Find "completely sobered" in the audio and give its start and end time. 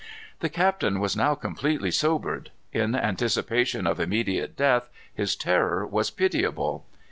1.35-2.49